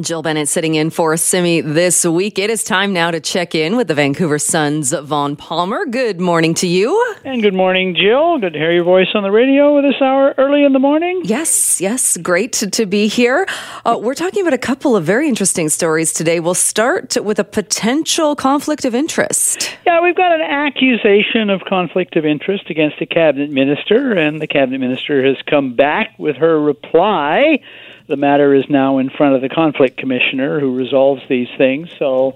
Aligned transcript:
Jill 0.00 0.22
Bennett 0.22 0.48
sitting 0.48 0.74
in 0.74 0.90
for 0.90 1.16
Simi 1.16 1.60
this 1.60 2.04
week. 2.04 2.36
It 2.40 2.50
is 2.50 2.64
time 2.64 2.92
now 2.92 3.12
to 3.12 3.20
check 3.20 3.54
in 3.54 3.76
with 3.76 3.86
the 3.86 3.94
Vancouver 3.94 4.40
Sun's 4.40 4.92
Vaughn 4.92 5.36
Palmer. 5.36 5.86
Good 5.86 6.20
morning 6.20 6.52
to 6.54 6.66
you. 6.66 7.14
And 7.24 7.40
good 7.40 7.54
morning, 7.54 7.94
Jill. 7.94 8.40
Good 8.40 8.54
to 8.54 8.58
hear 8.58 8.72
your 8.72 8.82
voice 8.82 9.06
on 9.14 9.22
the 9.22 9.30
radio 9.30 9.80
this 9.82 10.02
hour 10.02 10.34
early 10.36 10.64
in 10.64 10.72
the 10.72 10.80
morning. 10.80 11.20
Yes, 11.22 11.80
yes. 11.80 12.16
Great 12.16 12.54
to, 12.54 12.70
to 12.70 12.86
be 12.86 13.06
here. 13.06 13.46
Uh, 13.84 13.96
we're 14.02 14.14
talking 14.14 14.42
about 14.42 14.52
a 14.52 14.58
couple 14.58 14.96
of 14.96 15.04
very 15.04 15.28
interesting 15.28 15.68
stories 15.68 16.12
today. 16.12 16.40
We'll 16.40 16.54
start 16.54 17.16
with 17.22 17.38
a 17.38 17.44
potential 17.44 18.34
conflict 18.34 18.84
of 18.84 18.96
interest. 18.96 19.76
Yeah, 19.86 20.02
we've 20.02 20.16
got 20.16 20.32
an 20.32 20.40
accusation 20.40 21.50
of 21.50 21.60
conflict 21.68 22.16
of 22.16 22.26
interest 22.26 22.68
against 22.68 23.00
a 23.00 23.06
cabinet 23.06 23.50
minister, 23.50 24.10
and 24.10 24.42
the 24.42 24.48
cabinet 24.48 24.80
minister 24.80 25.24
has 25.24 25.36
come 25.46 25.76
back 25.76 26.18
with 26.18 26.34
her 26.34 26.60
reply 26.60 27.60
the 28.08 28.16
matter 28.16 28.54
is 28.54 28.64
now 28.68 28.98
in 28.98 29.10
front 29.10 29.34
of 29.34 29.42
the 29.42 29.48
conflict 29.48 29.96
commissioner 29.96 30.60
who 30.60 30.74
resolves 30.74 31.22
these 31.28 31.48
things. 31.56 31.88
So 31.98 32.34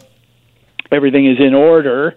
everything 0.91 1.27
is 1.27 1.39
in 1.41 1.55
order. 1.55 2.17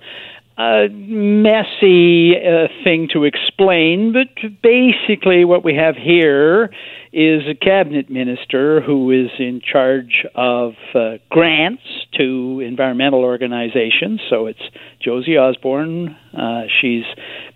A 0.58 0.90
messy 0.90 2.34
uh, 2.36 2.68
thing 2.84 3.08
to 3.14 3.24
explain, 3.24 4.14
but 4.14 4.28
basically, 4.62 5.44
what 5.44 5.64
we 5.64 5.76
have 5.76 5.96
here 5.96 6.70
is 7.14 7.42
a 7.50 7.56
cabinet 7.56 8.10
minister 8.10 8.80
who 8.80 9.12
is 9.12 9.30
in 9.40 9.62
charge 9.62 10.26
of 10.36 10.74
uh, 10.94 11.18
grants 11.30 11.84
to 12.18 12.62
environmental 12.66 13.24
organizations. 13.24 14.22
So 14.30 14.46
it's 14.46 14.62
Josie 15.04 15.38
Osborne. 15.38 16.16
Uh, 16.38 16.64
she's 16.80 17.04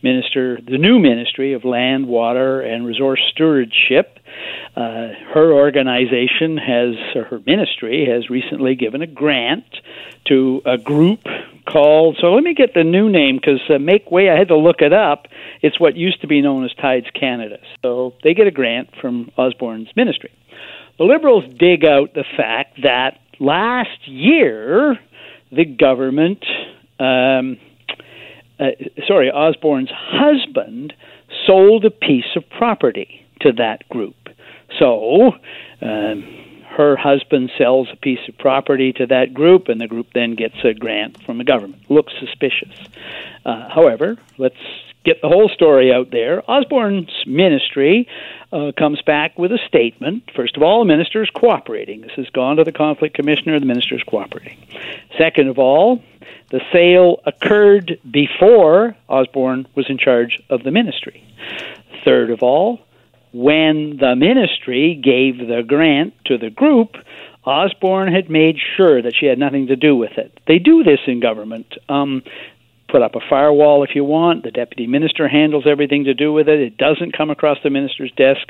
minister, 0.01 0.59
the 0.65 0.77
new 0.77 0.99
Ministry 0.99 1.53
of 1.53 1.63
Land, 1.63 2.07
Water, 2.07 2.62
and 2.62 2.85
Resource 2.85 3.21
Stewardship. 3.31 4.20
Uh, 4.75 5.13
her 5.34 5.53
organization 5.53 6.57
has, 6.57 6.95
her 7.29 7.39
ministry 7.45 8.05
has 8.11 8.29
recently 8.29 8.75
given 8.75 9.01
a 9.01 9.07
grant 9.07 9.63
to 10.25 10.61
a 10.65 10.77
group 10.77 11.21
called, 11.65 12.18
so 12.20 12.34
let 12.34 12.43
me 12.43 12.54
get 12.54 12.73
the 12.73 12.84
new 12.84 13.09
name 13.09 13.37
because 13.37 13.62
uh, 13.70 13.79
Make 13.79 14.12
Way, 14.12 14.29
I 14.29 14.37
had 14.37 14.49
to 14.49 14.57
look 14.57 14.81
it 14.81 14.91
up. 14.91 15.27
It's 15.62 15.79
what 15.79 15.96
used 15.96 16.20
to 16.21 16.27
be 16.27 16.41
known 16.41 16.65
as 16.65 16.73
Tides 16.73 17.07
Canada. 17.18 17.59
So 17.84 18.15
they 18.21 18.34
get 18.34 18.48
a 18.48 18.51
grant 18.51 18.90
from 18.99 19.31
Osborne's 19.37 19.87
ministry. 19.96 20.31
The 20.98 21.05
Liberals 21.05 21.46
dig 21.57 21.85
out 21.85 22.13
the 22.13 22.26
fact 22.35 22.81
that 22.84 23.20
last 23.40 24.07
year 24.07 24.99
the 25.51 25.65
government, 25.65 26.43
um, 26.99 27.57
uh, 28.59 28.71
sorry, 29.07 29.31
Osborne's 29.31 29.91
husband 29.91 30.93
sold 31.48 31.85
a 31.85 31.91
piece 31.91 32.35
of 32.35 32.43
property 32.49 33.26
to 33.41 33.53
that 33.53 33.87
group. 33.90 34.15
So, 34.79 35.34
um, 35.81 36.45
her 36.76 36.98
husband 36.98 37.51
sells 37.57 37.87
a 37.91 37.95
piece 37.95 38.20
of 38.27 38.37
property 38.37 38.91
to 38.93 39.07
that 39.07 39.34
group, 39.34 39.70
and 39.70 39.79
the 39.79 39.87
group 39.87 40.07
then 40.13 40.35
gets 40.35 40.55
a 40.63 40.73
grant 40.73 41.23
from 41.23 41.37
the 41.37 41.45
government. 41.45 41.90
Looks 41.90 42.13
suspicious. 42.20 42.76
Uh, 43.46 43.70
however, 43.70 44.18
let's 44.37 44.57
get 45.05 45.21
the 45.21 45.29
whole 45.29 45.48
story 45.49 45.93
out 45.93 46.12
there. 46.12 46.43
Osborne's 46.49 47.23
ministry 47.26 48.07
uh, 48.51 48.71
comes 48.77 49.01
back 49.03 49.37
with 49.37 49.51
a 49.51 49.59
statement. 49.68 50.23
First 50.35 50.57
of 50.57 50.63
all, 50.63 50.79
the 50.79 50.85
minister 50.85 51.23
is 51.23 51.29
cooperating. 51.29 52.01
This 52.01 52.12
has 52.18 52.29
gone 52.31 52.57
to 52.57 52.63
the 52.63 52.71
conflict 52.71 53.15
commissioner. 53.15 53.59
The 53.59 53.65
minister 53.65 53.96
is 53.96 54.03
cooperating. 54.03 54.57
Second 55.18 55.48
of 55.48 55.59
all, 55.59 56.03
the 56.49 56.62
sale 56.73 57.21
occurred 57.26 57.99
before 58.09 58.96
Osborne 59.07 59.68
was 59.76 59.85
in 59.90 59.98
charge 59.98 60.41
of 60.49 60.63
the 60.63 60.71
ministry. 60.71 61.23
Third 62.03 62.31
of 62.31 62.43
all, 62.43 62.79
when 63.35 63.97
the 63.99 64.16
ministry 64.16 64.95
gave 64.95 65.45
the 65.45 65.61
grant 65.67 66.13
to 66.25 66.38
the 66.38 66.50
group, 66.50 66.95
Osborne 67.45 68.11
had 68.11 68.29
made 68.29 68.55
sure 68.78 69.01
that 69.01 69.13
she 69.13 69.25
had 69.25 69.38
nothing 69.38 69.67
to 69.67 69.75
do 69.75 69.94
with 69.94 70.17
it. 70.17 70.39
They 70.47 70.57
do 70.57 70.83
this 70.83 71.01
in 71.05 71.19
government. 71.19 71.75
Um, 71.89 72.23
put 72.88 73.01
up 73.01 73.16
a 73.16 73.19
firewall 73.29 73.83
if 73.83 73.89
you 73.94 74.06
want. 74.06 74.44
The 74.44 74.51
deputy 74.51 74.88
minister 74.88 75.28
handles 75.28 75.66
everything 75.67 76.06
to 76.06 76.13
do 76.13 76.31
with 76.31 76.47
it. 76.47 76.62
It 76.62 76.78
doesn't 76.78 77.18
come 77.18 77.29
across 77.29 77.57
the 77.62 77.69
minister's 77.69 78.12
desk. 78.16 78.47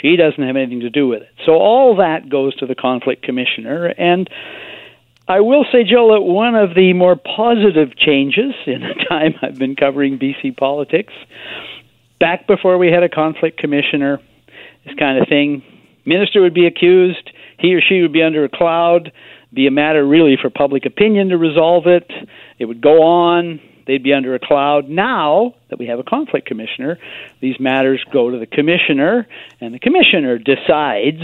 She 0.00 0.16
doesn't 0.16 0.42
have 0.42 0.56
anything 0.56 0.80
to 0.80 0.90
do 0.90 1.08
with 1.08 1.22
it. 1.22 1.28
So 1.44 1.52
all 1.52 1.96
that 1.96 2.30
goes 2.30 2.56
to 2.56 2.66
the 2.66 2.74
conflict 2.74 3.22
commissioner. 3.22 3.86
And 3.98 4.30
I 5.28 5.40
will 5.40 5.66
say, 5.70 5.84
Jill, 5.84 6.08
that 6.12 6.22
one 6.22 6.54
of 6.54 6.74
the 6.74 6.94
more 6.94 7.16
positive 7.16 7.96
changes 7.98 8.54
in 8.66 8.80
the 8.80 9.04
time 9.10 9.34
I've 9.42 9.58
been 9.58 9.76
covering 9.76 10.18
BC 10.18 10.56
politics 10.56 11.12
back 12.22 12.46
before 12.46 12.78
we 12.78 12.86
had 12.86 13.02
a 13.02 13.08
conflict 13.08 13.58
commissioner, 13.58 14.20
this 14.86 14.94
kind 14.96 15.20
of 15.20 15.26
thing, 15.28 15.60
minister 16.06 16.40
would 16.40 16.54
be 16.54 16.66
accused, 16.66 17.28
he 17.58 17.74
or 17.74 17.80
she 17.80 18.00
would 18.00 18.12
be 18.12 18.22
under 18.22 18.44
a 18.44 18.48
cloud, 18.48 19.10
be 19.52 19.66
a 19.66 19.72
matter 19.72 20.06
really 20.06 20.36
for 20.40 20.48
public 20.48 20.86
opinion 20.86 21.30
to 21.30 21.36
resolve 21.36 21.88
it. 21.88 22.08
It 22.60 22.66
would 22.66 22.80
go 22.80 23.02
on, 23.02 23.60
they'd 23.88 24.04
be 24.04 24.12
under 24.12 24.36
a 24.36 24.38
cloud. 24.38 24.88
Now 24.88 25.56
that 25.68 25.80
we 25.80 25.88
have 25.88 25.98
a 25.98 26.04
conflict 26.04 26.46
commissioner, 26.46 26.96
these 27.40 27.58
matters 27.58 28.00
go 28.12 28.30
to 28.30 28.38
the 28.38 28.46
commissioner, 28.46 29.26
and 29.60 29.74
the 29.74 29.80
commissioner 29.80 30.38
decides 30.38 31.22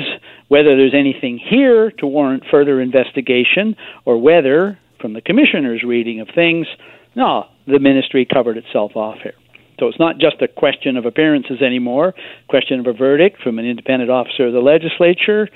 whether 0.48 0.76
there's 0.76 0.94
anything 0.94 1.38
here 1.38 1.92
to 1.92 2.08
warrant 2.08 2.42
further 2.50 2.80
investigation 2.80 3.76
or 4.04 4.18
whether, 4.20 4.76
from 5.00 5.12
the 5.12 5.20
commissioner's 5.20 5.84
reading 5.84 6.18
of 6.18 6.28
things, 6.34 6.66
no, 7.14 7.46
the 7.68 7.78
ministry 7.78 8.26
covered 8.26 8.56
itself 8.56 8.96
off 8.96 9.18
here. 9.22 9.34
So 9.78 9.86
it's 9.86 9.98
not 9.98 10.18
just 10.18 10.42
a 10.42 10.48
question 10.48 10.96
of 10.96 11.06
appearances 11.06 11.62
anymore, 11.62 12.14
question 12.48 12.80
of 12.80 12.86
a 12.86 12.92
verdict 12.92 13.42
from 13.42 13.58
an 13.58 13.66
independent 13.66 14.10
officer 14.10 14.46
of 14.46 14.52
the 14.52 14.60
legislature. 14.60 15.48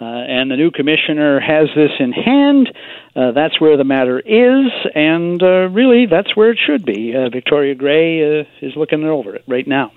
Uh, 0.00 0.04
and 0.04 0.50
the 0.50 0.56
new 0.56 0.72
commissioner 0.72 1.38
has 1.38 1.68
this 1.76 1.92
in 2.00 2.10
hand. 2.10 2.68
Uh, 3.14 3.30
that's 3.30 3.60
where 3.60 3.76
the 3.76 3.84
matter 3.84 4.18
is, 4.18 4.66
and 4.92 5.40
uh, 5.40 5.68
really, 5.70 6.06
that's 6.06 6.36
where 6.36 6.50
it 6.50 6.58
should 6.58 6.84
be. 6.84 7.14
Uh, 7.14 7.28
Victoria 7.28 7.76
Gray 7.76 8.40
uh, 8.40 8.44
is 8.60 8.72
looking 8.74 9.04
over 9.04 9.36
it 9.36 9.44
right 9.46 9.68
now. 9.68 9.92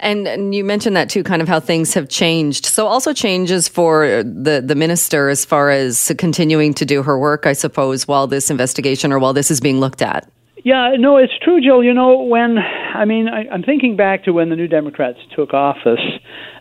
And, 0.00 0.26
and, 0.26 0.54
you 0.54 0.64
mentioned 0.64 0.96
that 0.96 1.10
too, 1.10 1.22
kind 1.22 1.42
of 1.42 1.48
how 1.48 1.60
things 1.60 1.92
have 1.94 2.08
changed. 2.08 2.64
So 2.64 2.86
also 2.86 3.12
changes 3.12 3.68
for 3.68 4.22
the 4.22 4.62
the 4.64 4.74
minister 4.74 5.28
as 5.28 5.44
far 5.44 5.70
as 5.70 6.12
continuing 6.18 6.72
to 6.74 6.84
do 6.84 7.02
her 7.02 7.18
work, 7.18 7.46
I 7.46 7.52
suppose, 7.52 8.08
while 8.08 8.26
this 8.26 8.50
investigation 8.50 9.12
or 9.12 9.18
while 9.18 9.32
this 9.32 9.50
is 9.50 9.60
being 9.60 9.80
looked 9.80 10.02
at. 10.02 10.30
Yeah, 10.64 10.94
no, 10.98 11.16
it's 11.16 11.32
true, 11.42 11.60
Jill. 11.60 11.82
You 11.82 11.92
know, 11.92 12.22
when 12.22 12.58
I 12.94 13.04
mean, 13.04 13.28
I, 13.28 13.48
I'm 13.52 13.62
thinking 13.62 13.96
back 13.96 14.24
to 14.24 14.32
when 14.32 14.50
the 14.50 14.56
New 14.56 14.68
Democrats 14.68 15.18
took 15.34 15.54
office 15.54 16.00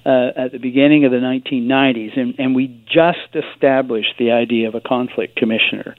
uh, 0.05 0.29
at 0.35 0.51
the 0.51 0.59
beginning 0.59 1.05
of 1.05 1.11
the 1.11 1.17
1990s, 1.17 2.17
and, 2.17 2.35
and 2.37 2.55
we 2.55 2.67
just 2.87 3.35
established 3.35 4.15
the 4.17 4.31
idea 4.31 4.67
of 4.67 4.75
a 4.75 4.81
conflict 4.81 5.35
commissioner. 5.35 5.95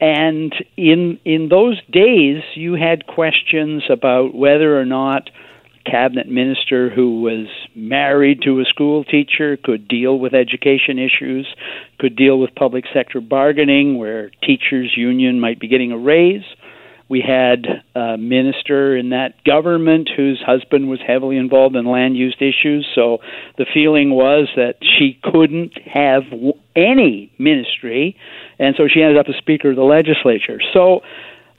And 0.00 0.54
in 0.76 1.18
in 1.24 1.48
those 1.48 1.80
days, 1.90 2.42
you 2.54 2.74
had 2.74 3.06
questions 3.06 3.84
about 3.88 4.34
whether 4.34 4.78
or 4.78 4.84
not 4.84 5.30
cabinet 5.86 6.26
minister 6.28 6.90
who 6.90 7.20
was 7.20 7.46
married 7.74 8.40
to 8.42 8.58
a 8.60 8.64
school 8.64 9.04
teacher 9.04 9.58
could 9.62 9.86
deal 9.86 10.18
with 10.18 10.32
education 10.34 10.98
issues, 10.98 11.46
could 11.98 12.16
deal 12.16 12.38
with 12.40 12.54
public 12.54 12.84
sector 12.92 13.20
bargaining, 13.20 13.98
where 13.98 14.30
teachers' 14.42 14.94
union 14.96 15.40
might 15.40 15.60
be 15.60 15.68
getting 15.68 15.92
a 15.92 15.98
raise 15.98 16.44
we 17.14 17.20
had 17.24 17.84
a 17.94 18.18
minister 18.18 18.96
in 18.96 19.10
that 19.10 19.34
government 19.44 20.10
whose 20.16 20.42
husband 20.44 20.88
was 20.88 20.98
heavily 21.06 21.36
involved 21.36 21.76
in 21.76 21.86
land 21.86 22.16
use 22.16 22.34
issues. 22.40 22.84
So 22.92 23.18
the 23.56 23.66
feeling 23.72 24.10
was 24.10 24.48
that 24.56 24.78
she 24.82 25.16
couldn't 25.22 25.78
have 25.86 26.24
any 26.74 27.30
ministry, 27.38 28.16
and 28.58 28.74
so 28.76 28.88
she 28.92 29.00
ended 29.00 29.16
up 29.16 29.26
as 29.28 29.36
Speaker 29.36 29.70
of 29.70 29.76
the 29.76 29.84
legislature. 29.84 30.58
So 30.72 31.02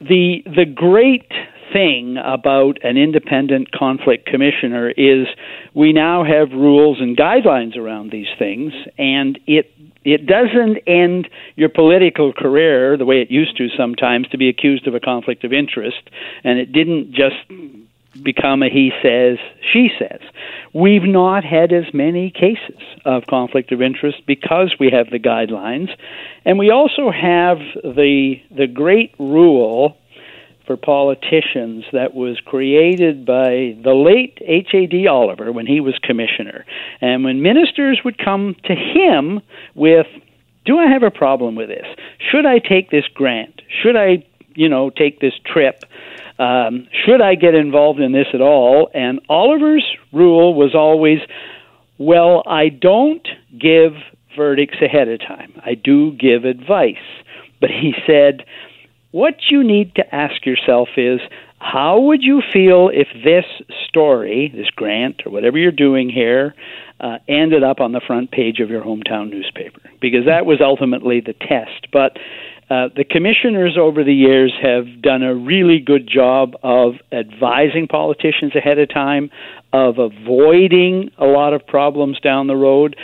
the 0.01 0.43
the 0.43 0.66
great 0.66 1.31
thing 1.72 2.17
about 2.17 2.79
an 2.83 2.97
independent 2.97 3.72
conflict 3.72 4.25
commissioner 4.25 4.89
is 4.89 5.25
we 5.73 5.93
now 5.93 6.25
have 6.25 6.51
rules 6.51 6.97
and 6.99 7.16
guidelines 7.16 7.77
around 7.77 8.11
these 8.11 8.27
things, 8.37 8.73
and 8.97 9.39
it 9.47 9.72
it 10.05 10.25
doesn't 10.25 10.77
end 10.88 11.27
your 11.55 11.69
political 11.69 12.31
career 12.31 12.96
the 12.96 13.05
way 13.05 13.22
it 13.22 13.31
used 13.31 13.57
to 13.57 13.67
sometimes 13.75 14.28
to 14.29 14.37
be 14.37 14.47
accused 14.47 14.87
of 14.87 14.96
a 14.96 14.99
conflict 14.99 15.43
of 15.43 15.52
interest, 15.52 16.09
and 16.43 16.59
it 16.59 16.72
didn't 16.72 17.11
just 17.11 17.35
become 18.23 18.63
a 18.63 18.69
he 18.69 18.91
says, 19.02 19.37
she 19.73 19.90
says. 19.99 20.22
We've 20.73 21.03
not 21.03 21.43
had 21.43 21.73
as 21.73 21.93
many 21.93 22.31
cases 22.31 22.79
of 23.03 23.28
conflict 23.28 23.72
of 23.72 23.81
interest 23.81 24.25
because 24.25 24.75
we 24.79 24.90
have 24.91 25.09
the 25.09 25.19
guidelines, 25.19 25.90
and 26.46 26.58
we 26.58 26.69
also 26.69 27.11
have 27.11 27.58
the 27.84 28.35
the 28.55 28.67
great 28.67 29.13
rule 29.19 29.97
for 30.66 30.78
politicians 30.78 31.85
that 31.94 32.14
was 32.14 32.40
created 32.46 33.26
by 33.26 33.78
the 33.84 33.94
late 33.94 34.38
H.A.D. 34.46 35.08
Oliver 35.08 35.52
when 35.52 35.66
he 35.66 35.79
was 35.79 35.96
commissioner. 36.02 36.66
And 37.02 37.23
when 37.23 37.41
ministers 37.41 38.02
would 38.03 38.17
come 38.17 38.56
to 38.66 38.73
him 38.76 39.41
with, 39.76 40.08
Do 40.66 40.78
I 40.78 40.88
have 40.88 41.03
a 41.03 41.12
problem 41.12 41.56
with 41.56 41.70
this? 41.70 41.85
Should 42.32 42.46
I 42.46 42.59
take 42.59 42.90
this 42.90 43.06
grant? 43.14 43.62
Should 43.84 43.96
I, 43.96 44.26
you 44.56 44.70
know, 44.70 44.90
take 44.90 45.20
this 45.20 45.34
trip? 45.46 45.84
Um, 46.38 46.88
should 47.06 47.22
I 47.22 47.35
get 47.35 47.56
involved 47.56 48.00
in 48.00 48.11
this 48.11 48.28
at 48.34 48.41
all? 48.41 48.90
And 48.94 49.22
Oliver's 49.29 49.85
rule 50.11 50.53
was 50.53 50.76
always, 50.76 51.20
Well, 51.97 52.44
I 52.46 52.70
don't 52.70 53.28
give 53.58 53.94
verdicts 54.35 54.78
ahead 54.82 55.08
of 55.08 55.20
time. 55.20 55.53
I 55.66 55.76
do 55.76 56.11
give 56.11 56.44
advice. 56.44 56.96
But 57.61 57.70
he 57.70 57.94
said, 58.06 58.44
what 59.16 59.35
you 59.50 59.64
need 59.64 59.96
to 59.96 60.03
ask 60.14 60.46
yourself 60.46 60.90
is, 60.97 61.22
how 61.58 62.02
would 62.02 62.22
you 62.22 62.41
feel 62.52 62.90
if 62.91 63.08
this 63.23 63.46
story, 63.88 64.52
this 64.53 64.70
grant, 64.76 65.22
or 65.26 65.32
whatever 65.32 65.58
you're 65.58 65.72
doing 65.72 66.09
here, 66.09 66.53
uh, 67.00 67.20
ended 67.26 67.64
up 67.64 67.79
on 67.79 67.94
the 67.94 68.02
front 68.06 68.29
page 68.29 68.59
of 68.59 68.70
your 68.70 68.84
hometown 68.84 69.29
newspaper? 69.29 69.79
Because 70.02 70.26
that 70.26 70.46
was 70.46 70.59
ultimately 70.59 71.22
the 71.22 71.32
test. 71.32 71.88
But 71.94 72.17
uh, 72.70 72.90
the 72.94 73.06
commissioners 73.09 73.78
over 73.79 74.03
the 74.03 74.14
years 74.14 74.52
have 74.62 75.02
done 75.02 75.23
a 75.23 75.34
really 75.34 75.79
good 75.79 76.09
job 76.09 76.58
of 76.61 76.96
advising 77.14 77.88
politicians 77.88 78.53
ahead 78.53 78.79
of 78.79 78.90
time, 78.90 79.29
of 79.72 79.97
avoiding 79.97 81.09
a 81.18 81.26
lot 81.26 81.53
of 81.53 81.66
problems 81.66 82.20
down 82.20 82.47
the 82.47 82.56
road, 82.58 82.97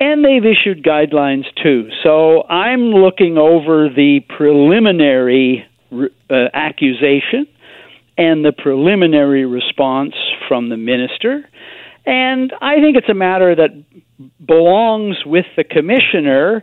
and 0.00 0.24
they've 0.24 0.44
issued 0.44 0.84
guidelines 0.84 1.44
too. 1.62 1.88
So 2.02 2.42
I'm 2.44 2.90
looking 2.90 3.38
over 3.38 3.88
the 3.88 4.20
preliminary 4.28 5.66
uh, 5.92 6.34
accusation 6.52 7.46
and 8.16 8.44
the 8.44 8.52
preliminary 8.52 9.44
response 9.44 10.14
from 10.48 10.68
the 10.68 10.76
minister. 10.76 11.48
And 12.06 12.52
I 12.60 12.76
think 12.80 12.96
it's 12.96 13.08
a 13.08 13.14
matter 13.14 13.54
that 13.54 13.70
belongs 14.44 15.16
with 15.24 15.46
the 15.56 15.64
commissioner 15.64 16.62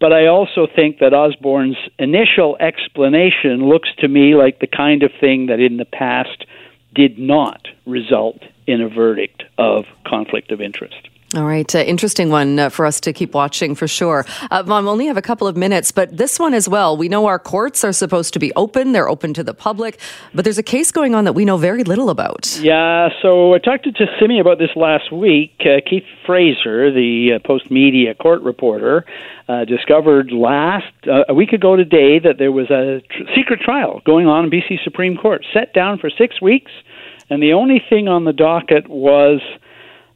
but 0.00 0.14
I 0.14 0.26
also 0.26 0.66
think 0.74 0.98
that 1.00 1.12
Osborne's 1.12 1.76
initial 1.98 2.56
explanation 2.58 3.68
looks 3.68 3.90
to 3.98 4.08
me 4.08 4.34
like 4.34 4.58
the 4.58 4.66
kind 4.66 5.02
of 5.02 5.10
thing 5.20 5.46
that 5.46 5.60
in 5.60 5.76
the 5.76 5.84
past 5.84 6.46
did 6.94 7.18
not 7.18 7.68
result 7.86 8.38
in 8.66 8.80
a 8.80 8.88
verdict 8.88 9.44
of 9.58 9.84
conflict 10.06 10.50
of 10.50 10.60
interest. 10.60 11.08
All 11.36 11.44
right, 11.44 11.72
uh, 11.76 11.78
interesting 11.78 12.28
one 12.30 12.58
uh, 12.58 12.70
for 12.70 12.84
us 12.84 12.98
to 13.02 13.12
keep 13.12 13.34
watching 13.34 13.76
for 13.76 13.86
sure. 13.86 14.26
Uh, 14.50 14.64
Mom, 14.66 14.88
only 14.88 15.06
have 15.06 15.16
a 15.16 15.22
couple 15.22 15.46
of 15.46 15.56
minutes, 15.56 15.92
but 15.92 16.16
this 16.16 16.40
one 16.40 16.54
as 16.54 16.68
well. 16.68 16.96
We 16.96 17.08
know 17.08 17.26
our 17.26 17.38
courts 17.38 17.84
are 17.84 17.92
supposed 17.92 18.32
to 18.32 18.40
be 18.40 18.52
open, 18.56 18.90
they're 18.90 19.08
open 19.08 19.32
to 19.34 19.44
the 19.44 19.54
public, 19.54 20.00
but 20.34 20.42
there's 20.42 20.58
a 20.58 20.64
case 20.64 20.90
going 20.90 21.14
on 21.14 21.22
that 21.26 21.34
we 21.34 21.44
know 21.44 21.56
very 21.56 21.84
little 21.84 22.10
about. 22.10 22.58
Yeah, 22.60 23.10
so 23.22 23.54
I 23.54 23.58
talked 23.58 23.84
to 23.84 24.06
Simi 24.18 24.40
about 24.40 24.58
this 24.58 24.70
last 24.74 25.12
week. 25.12 25.54
Uh, 25.60 25.80
Keith 25.88 26.02
Fraser, 26.26 26.90
the 26.90 27.34
uh, 27.34 27.48
Postmedia 27.48 28.18
court 28.18 28.42
reporter, 28.42 29.04
uh, 29.48 29.64
discovered 29.66 30.32
last, 30.32 30.92
a 31.06 31.32
week 31.32 31.52
ago 31.52 31.76
today, 31.76 32.18
that 32.18 32.38
there 32.38 32.50
was 32.50 32.70
a 32.70 33.02
tr- 33.08 33.30
secret 33.36 33.60
trial 33.60 34.02
going 34.04 34.26
on 34.26 34.46
in 34.46 34.50
BC 34.50 34.82
Supreme 34.82 35.16
Court, 35.16 35.46
set 35.52 35.74
down 35.74 35.98
for 35.98 36.10
six 36.10 36.42
weeks, 36.42 36.72
and 37.28 37.40
the 37.40 37.52
only 37.52 37.80
thing 37.88 38.08
on 38.08 38.24
the 38.24 38.32
docket 38.32 38.88
was 38.88 39.40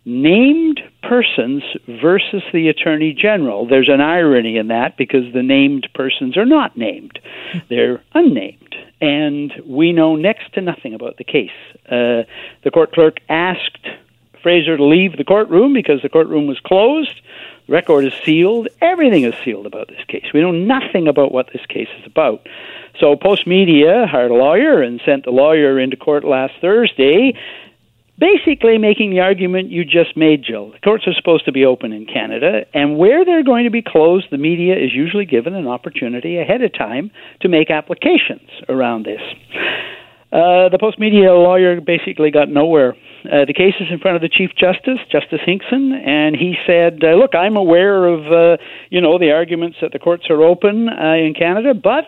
named 0.04 0.80
persons 1.02 1.62
versus 1.88 2.42
the 2.52 2.68
Attorney 2.68 3.12
General. 3.12 3.66
There's 3.66 3.88
an 3.88 4.00
irony 4.00 4.56
in 4.56 4.68
that 4.68 4.96
because 4.96 5.32
the 5.32 5.42
named 5.42 5.88
persons 5.94 6.36
are 6.36 6.44
not 6.44 6.76
named, 6.76 7.18
they're 7.68 8.02
unnamed. 8.14 8.74
And 9.00 9.52
we 9.66 9.92
know 9.92 10.16
next 10.16 10.52
to 10.54 10.60
nothing 10.60 10.94
about 10.94 11.16
the 11.16 11.24
case. 11.24 11.50
Uh, 11.86 12.24
the 12.62 12.70
court 12.72 12.92
clerk 12.92 13.18
asked 13.28 13.86
Fraser 14.42 14.76
to 14.76 14.84
leave 14.84 15.16
the 15.16 15.24
courtroom 15.24 15.72
because 15.72 16.02
the 16.02 16.08
courtroom 16.08 16.46
was 16.46 16.60
closed. 16.60 17.20
The 17.66 17.72
record 17.72 18.04
is 18.04 18.12
sealed. 18.24 18.68
Everything 18.80 19.24
is 19.24 19.34
sealed 19.42 19.66
about 19.66 19.88
this 19.88 20.04
case. 20.06 20.26
We 20.32 20.40
know 20.40 20.50
nothing 20.50 21.08
about 21.08 21.32
what 21.32 21.50
this 21.52 21.64
case 21.66 21.88
is 21.98 22.06
about. 22.06 22.46
So 23.00 23.16
Postmedia 23.16 24.06
hired 24.08 24.30
a 24.30 24.34
lawyer 24.34 24.82
and 24.82 25.00
sent 25.04 25.24
the 25.24 25.30
lawyer 25.30 25.78
into 25.78 25.96
court 25.96 26.24
last 26.24 26.54
Thursday 26.60 27.36
basically 28.18 28.78
making 28.78 29.10
the 29.10 29.20
argument 29.20 29.70
you 29.70 29.84
just 29.84 30.16
made, 30.16 30.44
Jill. 30.44 30.70
The 30.72 30.78
courts 30.78 31.04
are 31.06 31.14
supposed 31.14 31.44
to 31.46 31.52
be 31.52 31.64
open 31.64 31.92
in 31.92 32.06
Canada, 32.06 32.66
and 32.72 32.98
where 32.98 33.24
they're 33.24 33.44
going 33.44 33.64
to 33.64 33.70
be 33.70 33.82
closed, 33.82 34.26
the 34.30 34.38
media 34.38 34.74
is 34.74 34.92
usually 34.94 35.24
given 35.24 35.54
an 35.54 35.66
opportunity 35.66 36.38
ahead 36.38 36.62
of 36.62 36.72
time 36.72 37.10
to 37.40 37.48
make 37.48 37.70
applications 37.70 38.48
around 38.68 39.04
this. 39.04 39.20
Uh, 40.34 40.68
the 40.68 40.78
Postmedia 40.80 41.30
lawyer 41.32 41.80
basically 41.80 42.32
got 42.32 42.48
nowhere 42.48 42.96
uh, 43.24 43.46
the 43.46 43.54
case 43.54 43.74
is 43.80 43.86
in 43.90 43.98
front 43.98 44.16
of 44.16 44.22
the 44.22 44.28
Chief 44.28 44.50
Justice, 44.54 44.98
Justice 45.10 45.40
Hinkson, 45.46 45.92
and 45.92 46.36
he 46.36 46.56
said, 46.66 47.02
uh, 47.02 47.14
"Look, 47.14 47.34
I'm 47.34 47.56
aware 47.56 48.04
of 48.04 48.30
uh, 48.30 48.62
you 48.90 49.00
know 49.00 49.18
the 49.18 49.32
arguments 49.32 49.78
that 49.80 49.92
the 49.92 49.98
courts 49.98 50.24
are 50.28 50.42
open 50.42 50.90
uh, 50.90 51.14
in 51.14 51.32
Canada, 51.32 51.72
but 51.72 52.04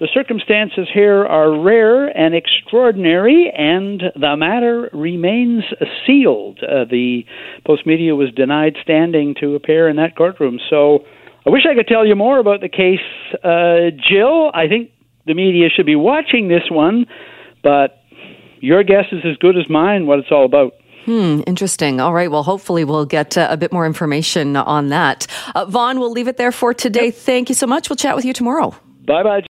the 0.00 0.08
circumstances 0.12 0.86
here 0.92 1.24
are 1.24 1.58
rare 1.58 2.06
and 2.08 2.34
extraordinary, 2.34 3.50
and 3.56 4.02
the 4.14 4.36
matter 4.36 4.90
remains 4.92 5.64
sealed." 6.06 6.58
The 6.60 7.22
Postmedia 7.66 8.14
was 8.14 8.30
denied 8.36 8.76
standing 8.82 9.34
to 9.40 9.54
appear 9.54 9.88
in 9.88 9.96
that 9.96 10.16
courtroom, 10.16 10.58
so. 10.68 11.04
I 11.46 11.48
wish 11.48 11.62
I 11.64 11.74
could 11.74 11.88
tell 11.88 12.06
you 12.06 12.14
more 12.14 12.38
about 12.38 12.60
the 12.60 12.68
case, 12.68 13.00
Jill. 13.42 14.50
I 14.52 14.68
think 14.68 14.90
the 15.24 15.32
media 15.32 15.70
should 15.74 15.86
be 15.86 15.96
watching 15.96 16.48
this 16.48 16.64
one, 16.70 17.06
but 17.62 18.02
your 18.60 18.82
guess 18.84 19.06
is 19.12 19.20
as 19.24 19.36
good 19.38 19.56
as 19.56 19.68
mine 19.68 20.06
what 20.06 20.18
it's 20.18 20.30
all 20.30 20.44
about. 20.44 20.74
Hmm, 21.04 21.40
interesting. 21.46 22.00
All 22.00 22.12
right. 22.12 22.30
Well, 22.30 22.42
hopefully 22.42 22.84
we'll 22.84 23.06
get 23.06 23.38
uh, 23.38 23.48
a 23.50 23.56
bit 23.56 23.72
more 23.72 23.86
information 23.86 24.54
on 24.56 24.88
that. 24.90 25.26
Uh, 25.54 25.64
Vaughn, 25.64 25.98
we'll 25.98 26.12
leave 26.12 26.28
it 26.28 26.36
there 26.36 26.52
for 26.52 26.74
today. 26.74 27.06
Yep. 27.06 27.14
Thank 27.14 27.48
you 27.48 27.54
so 27.54 27.66
much. 27.66 27.88
We'll 27.88 27.96
chat 27.96 28.16
with 28.16 28.24
you 28.24 28.32
tomorrow. 28.32 28.74
Bye 29.06 29.22
bye. 29.22 29.38